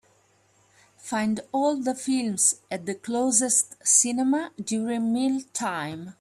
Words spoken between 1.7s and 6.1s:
the films at the closestcinema during meal time.